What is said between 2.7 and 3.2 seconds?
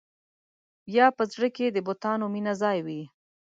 وي.